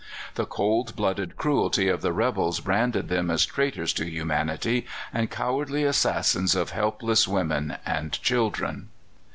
The 0.33 0.47
cold 0.47 0.95
blooded 0.95 1.37
cruelty 1.37 1.87
of 1.87 2.01
the 2.01 2.11
rebels 2.11 2.59
branded 2.59 3.07
them 3.07 3.29
as 3.29 3.45
traitors 3.45 3.93
to 3.93 4.09
humanity 4.09 4.87
and 5.13 5.29
cowardly 5.29 5.83
assassins 5.83 6.55
of 6.55 6.71
helpless 6.71 7.27
women 7.27 7.75
and 7.85 8.11
children. 8.11 8.89